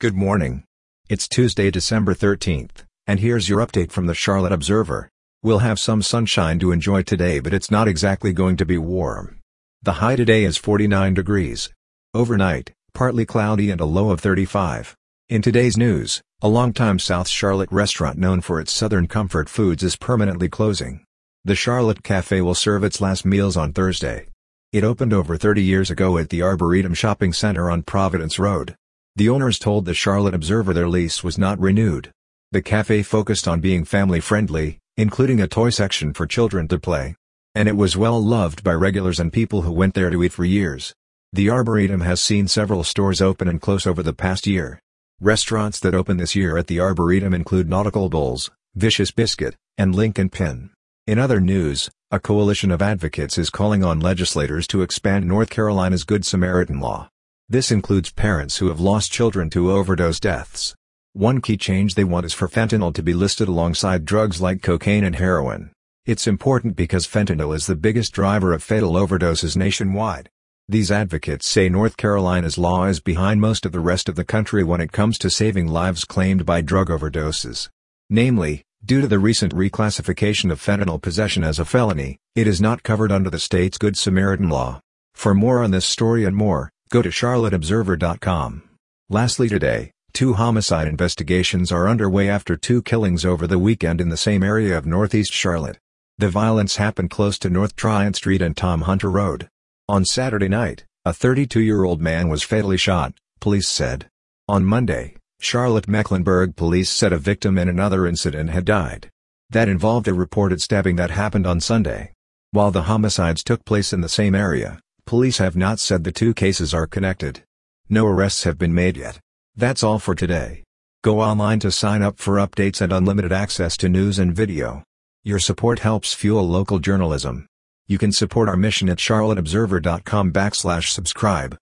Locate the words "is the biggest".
67.56-68.12